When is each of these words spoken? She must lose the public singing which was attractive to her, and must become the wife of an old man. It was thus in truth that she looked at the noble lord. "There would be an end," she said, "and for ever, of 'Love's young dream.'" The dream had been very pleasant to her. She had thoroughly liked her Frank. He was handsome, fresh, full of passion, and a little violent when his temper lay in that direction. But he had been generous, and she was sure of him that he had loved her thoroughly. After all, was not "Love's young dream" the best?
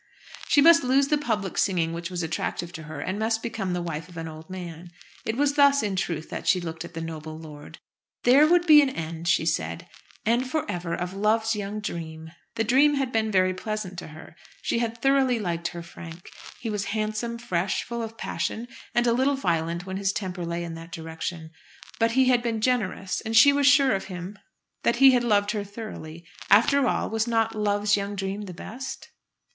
She 0.47 0.63
must 0.63 0.83
lose 0.83 1.09
the 1.09 1.17
public 1.19 1.59
singing 1.59 1.93
which 1.93 2.09
was 2.09 2.23
attractive 2.23 2.73
to 2.73 2.83
her, 2.89 2.99
and 2.99 3.19
must 3.19 3.43
become 3.43 3.73
the 3.73 3.83
wife 3.83 4.09
of 4.09 4.17
an 4.17 4.27
old 4.27 4.49
man. 4.49 4.89
It 5.25 5.37
was 5.37 5.53
thus 5.53 5.83
in 5.83 5.95
truth 5.95 6.31
that 6.31 6.47
she 6.47 6.59
looked 6.59 6.83
at 6.83 6.95
the 6.95 7.01
noble 7.01 7.37
lord. 7.37 7.77
"There 8.23 8.47
would 8.47 8.65
be 8.65 8.81
an 8.81 8.89
end," 8.89 9.27
she 9.27 9.45
said, 9.45 9.87
"and 10.25 10.49
for 10.49 10.65
ever, 10.67 10.95
of 10.95 11.13
'Love's 11.13 11.55
young 11.55 11.81
dream.'" 11.81 12.31
The 12.55 12.63
dream 12.63 12.95
had 12.95 13.11
been 13.11 13.29
very 13.29 13.53
pleasant 13.53 13.99
to 13.99 14.07
her. 14.07 14.35
She 14.63 14.79
had 14.79 14.99
thoroughly 14.99 15.37
liked 15.37 15.67
her 15.67 15.83
Frank. 15.83 16.31
He 16.59 16.71
was 16.71 16.85
handsome, 16.95 17.37
fresh, 17.37 17.83
full 17.83 18.01
of 18.01 18.17
passion, 18.17 18.69
and 18.95 19.05
a 19.05 19.13
little 19.13 19.35
violent 19.35 19.85
when 19.85 19.97
his 19.97 20.11
temper 20.11 20.43
lay 20.43 20.63
in 20.63 20.73
that 20.73 20.91
direction. 20.91 21.51
But 21.99 22.13
he 22.13 22.25
had 22.25 22.41
been 22.41 22.59
generous, 22.59 23.21
and 23.21 23.37
she 23.37 23.53
was 23.53 23.67
sure 23.67 23.91
of 23.93 24.05
him 24.05 24.39
that 24.81 24.95
he 24.95 25.11
had 25.11 25.23
loved 25.23 25.51
her 25.51 25.63
thoroughly. 25.63 26.25
After 26.49 26.87
all, 26.87 27.07
was 27.07 27.27
not 27.27 27.53
"Love's 27.53 27.95
young 27.95 28.15
dream" 28.15 28.45
the 28.45 28.51
best? 28.55 29.09